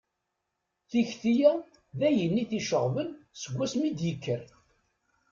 [0.89, 1.53] Tikti-a,
[1.97, 3.09] d ayen i t-iceɣben
[3.41, 4.41] seg wasmi i d-yekker